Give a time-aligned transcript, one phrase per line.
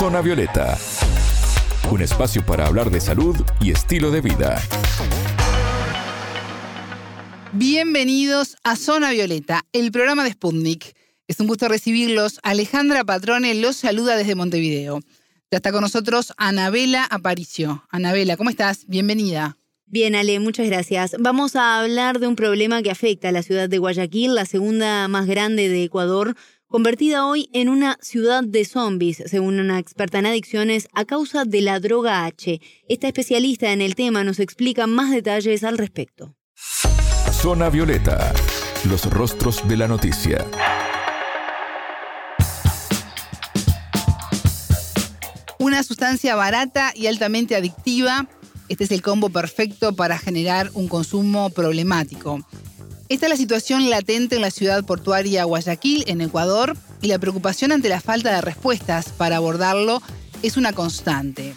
[0.00, 0.78] Zona Violeta,
[1.90, 4.58] un espacio para hablar de salud y estilo de vida.
[7.52, 10.96] Bienvenidos a Zona Violeta, el programa de Sputnik.
[11.28, 12.40] Es un gusto recibirlos.
[12.42, 15.00] Alejandra Patrone los saluda desde Montevideo.
[15.50, 17.84] Ya está con nosotros Anabela Aparicio.
[17.90, 18.86] Anabela, ¿cómo estás?
[18.86, 19.58] Bienvenida.
[19.84, 21.14] Bien, Ale, muchas gracias.
[21.18, 25.08] Vamos a hablar de un problema que afecta a la ciudad de Guayaquil, la segunda
[25.08, 26.36] más grande de Ecuador,
[26.70, 31.60] convertida hoy en una ciudad de zombies, según una experta en adicciones, a causa de
[31.60, 32.60] la droga H.
[32.88, 36.36] Esta especialista en el tema nos explica más detalles al respecto.
[37.32, 38.32] Zona Violeta,
[38.88, 40.46] los rostros de la noticia.
[45.58, 48.28] Una sustancia barata y altamente adictiva.
[48.68, 52.40] Este es el combo perfecto para generar un consumo problemático.
[53.10, 57.72] Esta es la situación latente en la ciudad portuaria Guayaquil, en Ecuador, y la preocupación
[57.72, 60.00] ante la falta de respuestas para abordarlo
[60.44, 61.56] es una constante.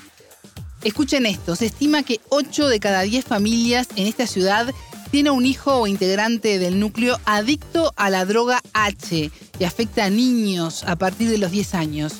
[0.83, 4.73] Escuchen esto, se estima que 8 de cada 10 familias en esta ciudad
[5.11, 10.09] tiene un hijo o integrante del núcleo adicto a la droga H y afecta a
[10.09, 12.13] niños a partir de los 10 años.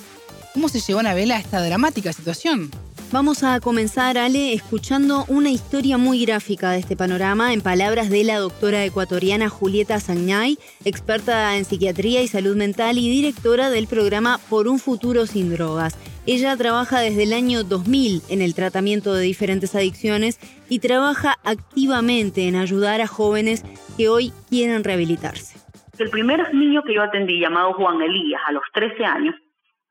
[0.54, 2.70] ¿Cómo se llevó a vela esta dramática situación?
[3.14, 8.24] Vamos a comenzar, Ale, escuchando una historia muy gráfica de este panorama en palabras de
[8.24, 14.40] la doctora ecuatoriana Julieta Sagnay, experta en psiquiatría y salud mental y directora del programa
[14.50, 15.96] Por un futuro sin drogas.
[16.26, 22.48] Ella trabaja desde el año 2000 en el tratamiento de diferentes adicciones y trabaja activamente
[22.48, 23.64] en ayudar a jóvenes
[23.96, 25.60] que hoy quieren rehabilitarse.
[26.00, 29.36] El primer niño que yo atendí, llamado Juan Elías, a los 13 años,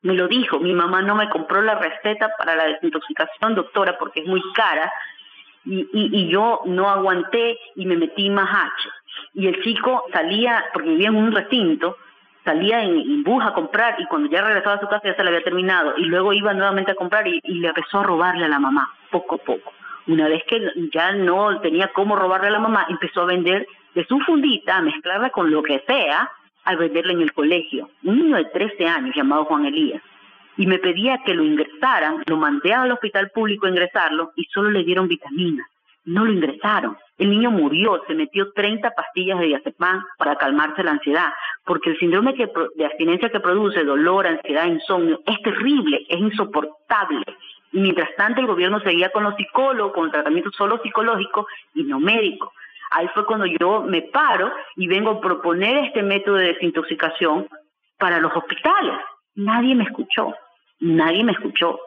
[0.02, 4.20] me lo dijo, mi mamá no me compró la receta para la desintoxicación, doctora, porque
[4.20, 4.92] es muy cara,
[5.64, 8.88] y, y, yo no aguanté y me metí más H.
[9.34, 11.96] Y el chico salía, porque vivía en un recinto,
[12.44, 15.28] salía en, bus a comprar y cuando ya regresaba a su casa ya se le
[15.28, 18.48] había terminado y luego iba nuevamente a comprar y, y le empezó a robarle a
[18.48, 19.72] la mamá, poco a poco.
[20.08, 20.60] Una vez que
[20.92, 24.82] ya no tenía cómo robarle a la mamá, empezó a vender de su fundita, a
[24.82, 26.28] mezclarla con lo que sea,
[26.64, 30.02] al venderle en el colegio, un niño de 13 años llamado Juan Elías,
[30.56, 34.70] y me pedía que lo ingresaran, lo mandé al hospital público a ingresarlo y solo
[34.70, 35.66] le dieron vitaminas,
[36.04, 36.96] no lo ingresaron.
[37.18, 41.32] El niño murió, se metió 30 pastillas de diazepam para calmarse la ansiedad,
[41.64, 47.24] porque el síndrome de abstinencia que produce dolor, ansiedad, insomnio es terrible, es insoportable.
[47.72, 52.00] Y mientras tanto el gobierno seguía con los psicólogos, con tratamiento solo psicológico y no
[52.00, 52.52] médico.
[52.94, 57.48] Ahí fue cuando yo me paro y vengo a proponer este método de desintoxicación
[57.98, 58.94] para los hospitales.
[59.34, 60.34] Nadie me escuchó,
[60.80, 61.80] nadie me escuchó.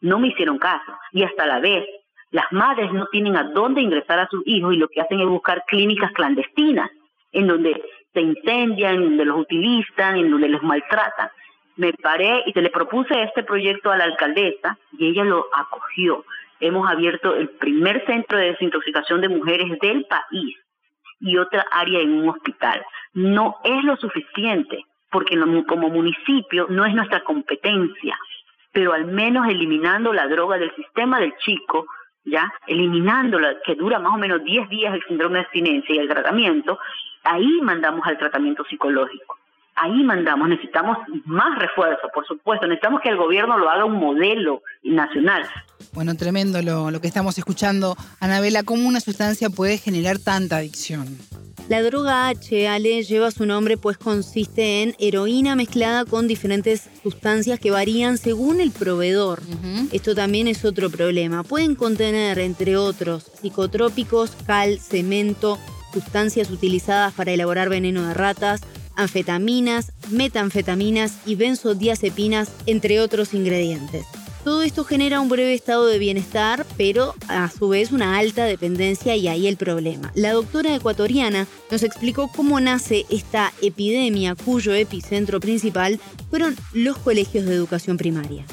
[0.00, 0.92] No me hicieron caso.
[1.12, 1.84] Y hasta la vez,
[2.30, 5.26] las madres no tienen a dónde ingresar a sus hijos y lo que hacen es
[5.26, 6.90] buscar clínicas clandestinas,
[7.32, 7.82] en donde
[8.14, 11.30] se incendian, en donde los utilizan, en donde los maltratan.
[11.76, 16.24] Me paré y se le propuse este proyecto a la alcaldesa y ella lo acogió
[16.60, 20.56] hemos abierto el primer centro de desintoxicación de mujeres del país
[21.20, 22.84] y otra área en un hospital.
[23.14, 28.16] No es lo suficiente, porque como municipio no es nuestra competencia,
[28.72, 31.86] pero al menos eliminando la droga del sistema del chico,
[32.24, 36.08] ya eliminándola, que dura más o menos 10 días el síndrome de abstinencia y el
[36.08, 36.78] tratamiento,
[37.24, 39.40] ahí mandamos al tratamiento psicológico
[39.80, 44.62] ahí mandamos, necesitamos más refuerzo, por supuesto, necesitamos que el gobierno lo haga un modelo
[44.82, 45.44] nacional.
[45.92, 47.96] Bueno, tremendo lo, lo que estamos escuchando.
[48.20, 51.18] Anabela, ¿cómo una sustancia puede generar tanta adicción?
[51.70, 57.60] La droga H, Ale, lleva su nombre pues consiste en heroína mezclada con diferentes sustancias
[57.60, 59.40] que varían según el proveedor.
[59.92, 61.44] Esto también es otro problema.
[61.44, 65.60] Pueden contener, entre otros, psicotrópicos, cal, cemento,
[65.92, 68.62] sustancias utilizadas para elaborar veneno de ratas,
[68.96, 74.06] anfetaminas, metanfetaminas y benzodiazepinas, entre otros ingredientes.
[74.44, 79.14] Todo esto genera un breve estado de bienestar, pero a su vez una alta dependencia
[79.16, 80.10] y ahí el problema.
[80.14, 85.98] La doctora ecuatoriana nos explicó cómo nace esta epidemia cuyo epicentro principal
[86.30, 88.44] fueron los colegios de educación primaria.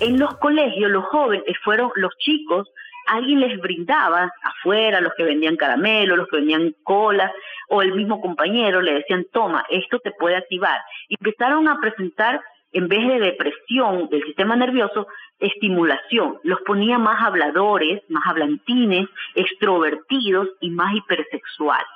[0.00, 2.68] En los colegios los jóvenes fueron los chicos
[3.06, 7.32] alguien les brindaba afuera, los que vendían caramelo, los que vendían cola,
[7.68, 10.80] o el mismo compañero le decían, toma, esto te puede activar.
[11.08, 12.40] Empezaron a presentar,
[12.72, 15.06] en vez de depresión del sistema nervioso,
[15.46, 16.38] estimulación.
[16.42, 21.86] Los ponía más habladores, más hablantines, extrovertidos y más hipersexuales.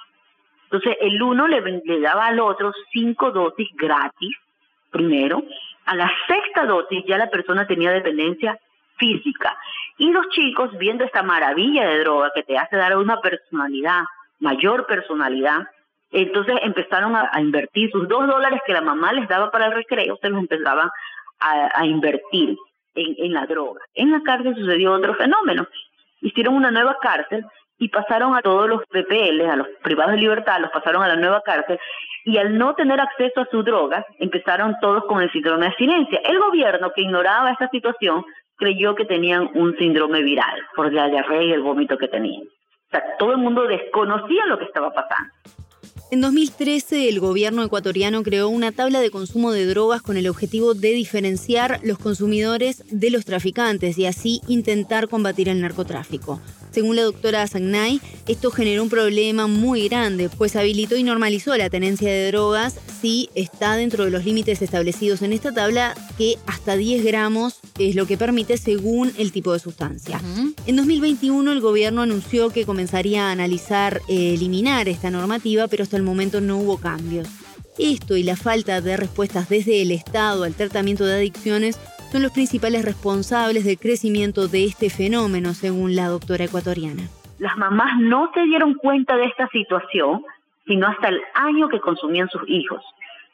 [0.64, 4.36] Entonces, el uno le, le daba al otro cinco dosis gratis,
[4.90, 5.42] primero.
[5.86, 8.58] A la sexta dosis ya la persona tenía dependencia
[8.98, 9.56] física.
[9.96, 14.02] Y los chicos, viendo esta maravilla de droga que te hace dar una personalidad,
[14.40, 15.66] mayor personalidad,
[16.10, 20.18] entonces empezaron a, invertir sus dos dólares que la mamá les daba para el recreo,
[20.20, 20.88] se los empezaban
[21.40, 22.56] a, invertir
[22.98, 23.80] en, en la droga.
[23.94, 25.66] En la cárcel sucedió otro fenómeno.
[26.20, 27.44] Hicieron una nueva cárcel
[27.78, 31.16] y pasaron a todos los PPL, a los privados de libertad, los pasaron a la
[31.16, 31.78] nueva cárcel
[32.24, 36.20] y al no tener acceso a su droga, empezaron todos con el síndrome de abstinencia.
[36.24, 38.24] El gobierno que ignoraba esta situación
[38.56, 42.42] creyó que tenían un síndrome viral por la diarrea y el vómito que tenían.
[42.42, 45.32] O sea, todo el mundo desconocía lo que estaba pasando.
[46.10, 50.72] En 2013, el gobierno ecuatoriano creó una tabla de consumo de drogas con el objetivo
[50.72, 56.40] de diferenciar los consumidores de los traficantes y así intentar combatir el narcotráfico.
[56.70, 61.68] Según la doctora Sagnay, esto generó un problema muy grande, pues habilitó y normalizó la
[61.68, 66.76] tenencia de drogas si está dentro de los límites establecidos en esta tabla, que hasta
[66.76, 70.20] 10 gramos es lo que permite según el tipo de sustancia.
[70.66, 75.97] En 2021 el gobierno anunció que comenzaría a analizar eh, eliminar esta normativa, pero hasta
[75.98, 77.28] el momento no hubo cambios.
[77.78, 81.76] Esto y la falta de respuestas desde el Estado al tratamiento de adicciones
[82.10, 87.02] son los principales responsables del crecimiento de este fenómeno, según la doctora ecuatoriana.
[87.38, 90.24] Las mamás no se dieron cuenta de esta situación
[90.68, 92.84] sino hasta el año que consumían sus hijos.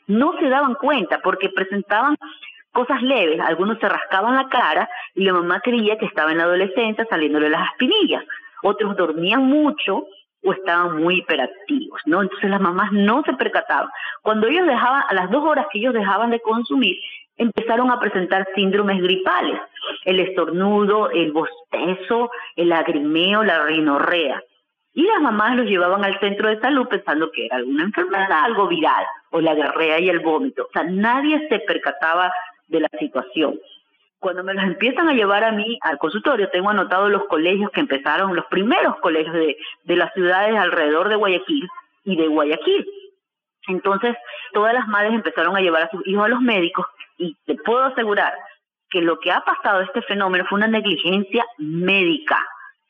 [0.06, 2.16] No se daban cuenta porque presentaban
[2.72, 6.44] cosas leves, algunos se rascaban la cara y la mamá creía que estaba en la
[6.44, 8.24] adolescencia saliéndole las aspinillas,
[8.62, 10.06] otros dormían mucho
[10.44, 12.22] o estaban muy hiperactivos, ¿no?
[12.22, 13.88] Entonces las mamás no se percataban.
[14.22, 16.96] Cuando ellos dejaban, a las dos horas que ellos dejaban de consumir,
[17.36, 19.60] empezaron a presentar síndromes gripales,
[20.04, 24.42] el estornudo, el bostezo, el lagrimeo, la rinorrea.
[24.92, 28.68] Y las mamás los llevaban al centro de salud pensando que era alguna enfermedad, algo
[28.68, 30.66] viral, o la diarrea y el vómito.
[30.68, 32.32] O sea, nadie se percataba
[32.68, 33.58] de la situación.
[34.24, 37.80] Cuando me los empiezan a llevar a mí al consultorio, tengo anotado los colegios que
[37.80, 41.68] empezaron, los primeros colegios de, de las ciudades alrededor de Guayaquil
[42.04, 42.88] y de Guayaquil.
[43.68, 44.16] Entonces,
[44.54, 46.86] todas las madres empezaron a llevar a sus hijos a los médicos
[47.18, 48.32] y te puedo asegurar
[48.88, 52.42] que lo que ha pasado este fenómeno fue una negligencia médica,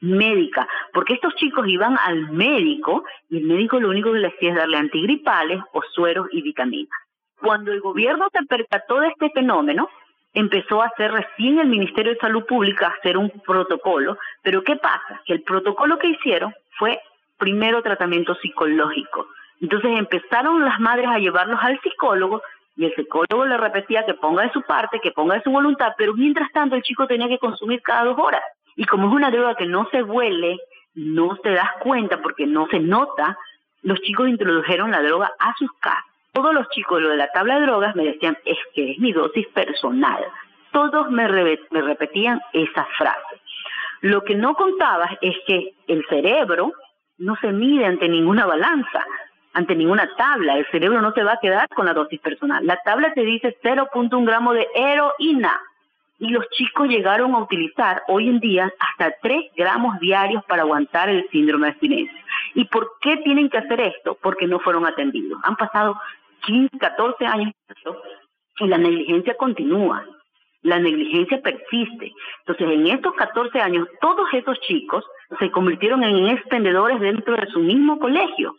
[0.03, 4.51] médica, porque estos chicos iban al médico y el médico lo único que les hacía
[4.51, 6.97] es darle antigripales o sueros y vitaminas.
[7.41, 9.89] Cuando el gobierno se percató de este fenómeno,
[10.35, 15.23] empezó a hacer recién el Ministerio de Salud Pública hacer un protocolo, pero ¿qué pasa?
[15.25, 17.01] Que el protocolo que hicieron fue
[17.39, 19.29] primero tratamiento psicológico.
[19.61, 22.43] Entonces empezaron las madres a llevarlos al psicólogo
[22.77, 25.93] y el psicólogo le repetía que ponga de su parte, que ponga de su voluntad,
[25.97, 28.43] pero mientras tanto el chico tenía que consumir cada dos horas.
[28.77, 30.59] Y como es una droga que no se huele,
[30.95, 33.39] no te das cuenta porque no se nota,
[33.83, 36.14] los chicos introdujeron la droga a sus casas.
[36.35, 39.13] Todos los chicos, lo de la tabla de drogas, me decían, es que es mi
[39.13, 40.23] dosis personal.
[40.73, 43.41] Todos me, me repetían esa frase.
[44.03, 46.73] Lo que no contabas es que el cerebro
[47.17, 49.07] no se mide ante ninguna balanza
[49.55, 50.59] ante ninguna tabla.
[50.59, 52.67] El cerebro no se va a quedar con la dosis personal.
[52.67, 55.59] La tabla te dice 0.1 gramo de heroína.
[56.19, 61.09] Y los chicos llegaron a utilizar hoy en día hasta 3 gramos diarios para aguantar
[61.09, 62.25] el síndrome de abstinencia.
[62.55, 64.17] ¿Y por qué tienen que hacer esto?
[64.21, 65.41] Porque no fueron atendidos.
[65.45, 65.97] Han pasado
[66.47, 67.53] 15, 14 años
[68.61, 70.05] y la negligencia continúa.
[70.63, 72.13] La negligencia persiste.
[72.47, 75.05] Entonces, en estos 14 años, todos esos chicos
[75.39, 78.55] se convirtieron en expendedores dentro de su mismo colegio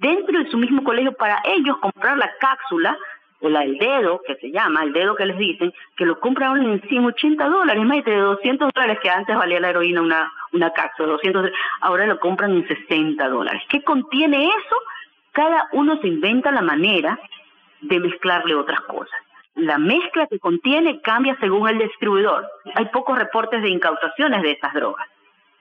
[0.00, 2.98] dentro de su mismo colegio para ellos comprar la cápsula
[3.42, 6.62] o la el dedo, que se llama, el dedo que les dicen, que lo compran
[6.62, 11.12] en 180 dólares, más de 200 dólares que antes valía la heroína una, una cápsula,
[11.12, 11.50] 200
[11.80, 13.62] ahora lo compran en 60 dólares.
[13.68, 14.76] ¿Qué contiene eso?
[15.32, 17.18] Cada uno se inventa la manera
[17.82, 19.18] de mezclarle otras cosas.
[19.54, 22.46] La mezcla que contiene cambia según el distribuidor.
[22.74, 25.06] Hay pocos reportes de incautaciones de estas drogas.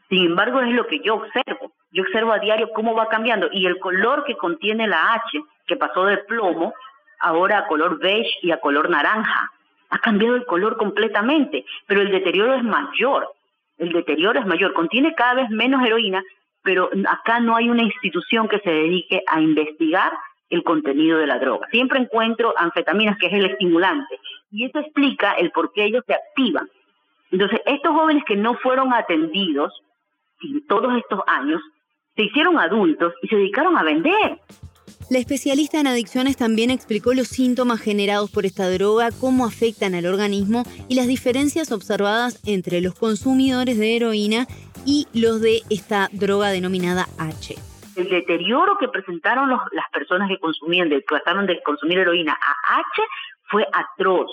[0.10, 1.72] Sin embargo, es lo que yo observo.
[1.92, 5.76] Yo observo a diario cómo va cambiando y el color que contiene la H, que
[5.76, 6.74] pasó de plomo,
[7.20, 9.52] ahora a color beige y a color naranja.
[9.90, 13.32] Ha cambiado el color completamente, pero el deterioro es mayor.
[13.78, 14.74] El deterioro es mayor.
[14.74, 16.24] Contiene cada vez menos heroína,
[16.64, 20.12] pero acá no hay una institución que se dedique a investigar
[20.50, 21.68] el contenido de la droga.
[21.72, 24.20] Siempre encuentro anfetaminas, que es el estimulante,
[24.52, 26.68] y eso explica el por qué ellos se activan.
[27.32, 29.72] Entonces, estos jóvenes que no fueron atendidos
[30.68, 31.62] todos estos años,
[32.16, 34.40] se hicieron adultos y se dedicaron a vender.
[35.10, 40.06] La especialista en adicciones también explicó los síntomas generados por esta droga, cómo afectan al
[40.06, 44.48] organismo y las diferencias observadas entre los consumidores de heroína
[44.86, 47.56] y los de esta droga denominada H.
[47.96, 53.02] El deterioro que presentaron las personas que consumían, que pasaron de consumir heroína a H,
[53.50, 54.32] fue atroz.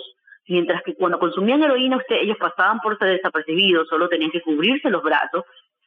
[0.49, 5.03] Mientras que cuando consumían heroína, ellos pasaban por ser desapercibidos, solo tenían que cubrirse los
[5.03, 5.45] brazos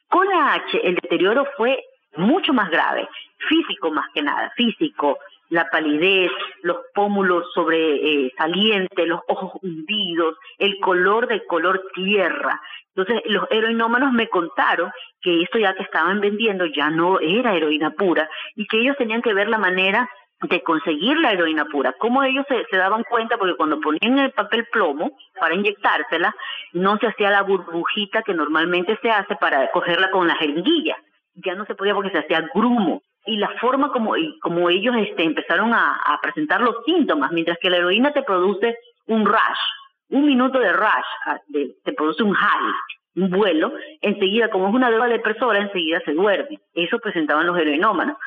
[0.09, 1.79] con la H el deterioro fue
[2.17, 3.07] mucho más grave,
[3.47, 5.19] físico más que nada, físico,
[5.49, 12.61] la palidez, los pómulos sobresalientes, los ojos hundidos, el color de color tierra.
[12.95, 14.91] Entonces, los heroinómanos me contaron
[15.21, 19.21] que esto ya que estaban vendiendo ya no era heroína pura y que ellos tenían
[19.21, 20.09] que ver la manera
[20.41, 21.93] de conseguir la heroína pura.
[21.93, 23.37] ¿Cómo ellos se, se, daban cuenta?
[23.37, 26.33] Porque cuando ponían el papel plomo para inyectársela,
[26.73, 30.95] no se hacía la burbujita que normalmente se hace para cogerla con la jeringuilla.
[31.35, 33.01] Ya no se podía porque se hacía grumo.
[33.29, 37.77] Y la forma como, ellos este, empezaron a, a presentar los síntomas, mientras que la
[37.77, 39.61] heroína te produce un rush,
[40.09, 42.73] un minuto de rush, ah, te produce un high,
[43.15, 43.71] un vuelo,
[44.01, 46.59] enseguida, como es una droga depresora, enseguida se duerme.
[46.73, 48.17] Eso presentaban los heroinómanos.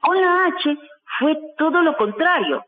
[0.00, 0.76] Con la H
[1.18, 2.64] fue todo lo contrario,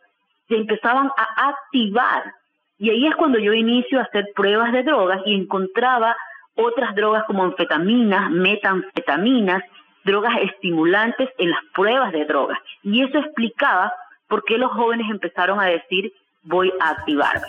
[0.48, 2.34] se empezaban a activar.
[2.78, 6.16] Y ahí es cuando yo inicio a hacer pruebas de drogas y encontraba
[6.54, 9.62] otras drogas como anfetaminas, metanfetaminas,
[10.04, 12.58] drogas estimulantes en las pruebas de drogas.
[12.82, 13.92] Y eso explicaba
[14.28, 17.48] por qué los jóvenes empezaron a decir voy a activarme.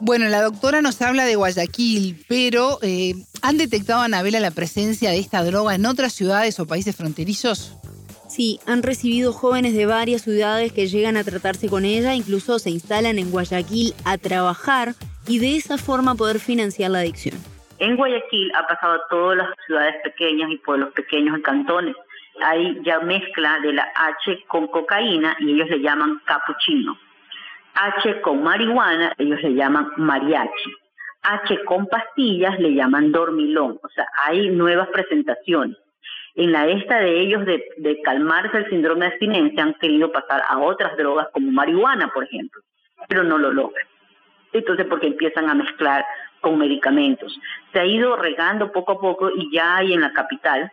[0.00, 5.18] Bueno, la doctora nos habla de Guayaquil, pero eh, ¿han detectado, Anabela, la presencia de
[5.18, 7.76] esta droga en otras ciudades o países fronterizos?
[8.28, 12.70] Sí, han recibido jóvenes de varias ciudades que llegan a tratarse con ella, incluso se
[12.70, 14.94] instalan en Guayaquil a trabajar
[15.28, 17.36] y de esa forma poder financiar la adicción.
[17.82, 21.96] En Guayaquil ha pasado a todas las ciudades pequeñas y pueblos pequeños y cantones.
[22.40, 26.96] Hay ya mezcla de la H con cocaína y ellos le llaman capuchino.
[27.74, 30.72] H con marihuana, ellos le llaman mariachi.
[31.22, 33.80] H con pastillas le llaman dormilón.
[33.82, 35.76] O sea, hay nuevas presentaciones
[36.34, 40.58] en la esta de ellos de, calmarse el síndrome de abstinencia han querido pasar a
[40.58, 42.62] otras drogas como marihuana, por ejemplo,
[43.08, 43.86] pero no lo logran.
[44.52, 46.04] Entonces, porque empiezan a mezclar
[46.42, 47.38] con medicamentos.
[47.72, 50.70] Se ha ido regando poco a poco y ya hay en la capital,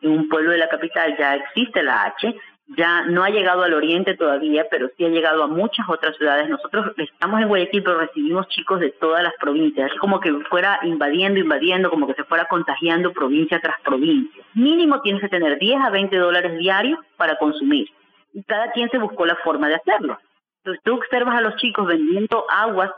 [0.00, 2.34] en un pueblo de la capital ya existe la H,
[2.76, 6.48] ya no ha llegado al oriente todavía, pero sí ha llegado a muchas otras ciudades.
[6.48, 9.90] Nosotros estamos en Guayaquil, pero recibimos chicos de todas las provincias.
[9.90, 14.44] Es como que fuera invadiendo, invadiendo, como que se fuera contagiando provincia tras provincia.
[14.54, 17.88] Mínimo tienes que tener 10 a 20 dólares diarios para consumir.
[18.34, 20.18] Y cada quien se buscó la forma de hacerlo.
[20.58, 22.90] Entonces tú observas a los chicos vendiendo aguas,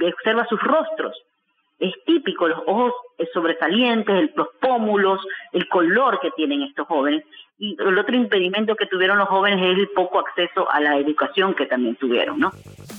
[0.00, 1.16] observas sus rostros
[1.78, 2.92] es típico, los ojos
[3.32, 5.20] sobresalientes, los pómulos,
[5.52, 7.24] el color que tienen estos jóvenes.
[7.58, 11.54] Y el otro impedimento que tuvieron los jóvenes es el poco acceso a la educación
[11.54, 12.52] que también tuvieron, ¿no?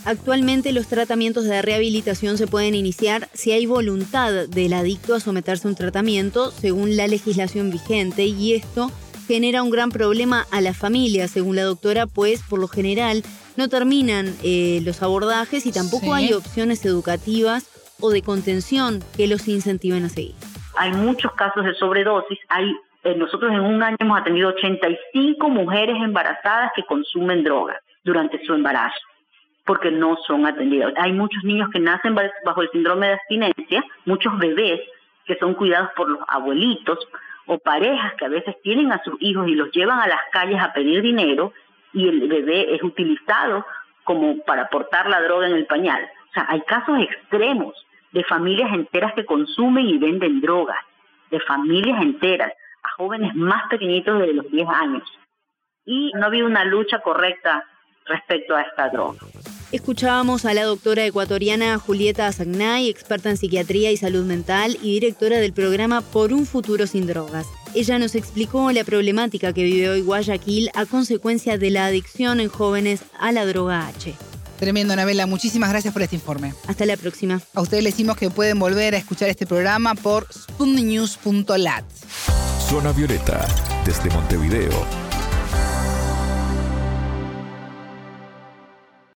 [0.05, 5.67] Actualmente los tratamientos de rehabilitación se pueden iniciar si hay voluntad del adicto a someterse
[5.67, 8.89] a un tratamiento según la legislación vigente y esto
[9.27, 13.23] genera un gran problema a la familia, según la doctora, pues por lo general
[13.57, 19.47] no terminan eh, los abordajes y tampoco hay opciones educativas o de contención que los
[19.47, 20.35] incentiven a seguir.
[20.77, 22.39] Hay muchos casos de sobredosis.
[22.49, 28.43] Hay, eh, nosotros en un año hemos atendido 85 mujeres embarazadas que consumen drogas durante
[28.45, 28.99] su embarazo
[29.67, 30.93] porque no son atendidas.
[30.97, 34.79] Hay muchos niños que nacen bajo el síndrome de abstinencia, muchos bebés
[35.25, 36.97] que son cuidados por los abuelitos
[37.47, 40.59] o parejas que a veces tienen a sus hijos y los llevan a las calles
[40.61, 41.51] a pedir dinero
[41.93, 43.65] y el bebé es utilizado
[44.05, 46.09] como para portar la droga en el pañal.
[46.29, 47.75] O sea, hay casos extremos
[48.11, 50.77] de familias enteras que consumen y venden drogas,
[51.31, 52.51] de familias enteras,
[52.83, 55.03] a jóvenes más pequeñitos de los 10 años.
[55.85, 57.65] Y no ha habido una lucha correcta
[58.05, 59.19] respecto a esta droga.
[59.71, 65.39] Escuchábamos a la doctora ecuatoriana Julieta Azagnay, experta en psiquiatría y salud mental y directora
[65.39, 67.47] del programa Por un futuro sin drogas.
[67.75, 72.47] Ella nos explicó la problemática que vive hoy Guayaquil a consecuencia de la adicción en
[72.47, 74.15] jóvenes a la droga H.
[74.59, 75.25] Tremendo, Anabela.
[75.25, 76.53] Muchísimas gracias por este informe.
[76.67, 77.41] Hasta la próxima.
[77.53, 81.85] A ustedes les decimos que pueden volver a escuchar este programa por spundinews.lat.
[82.69, 83.47] Zona Violeta,
[83.85, 85.06] desde Montevideo,